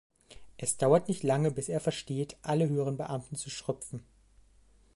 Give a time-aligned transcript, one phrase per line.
[0.57, 4.03] Es dauert nicht lange, bis er es versteht, alle höheren Beamten zu schröpfen.